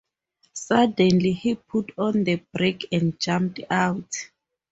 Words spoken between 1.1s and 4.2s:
he put on the brake and jumped out.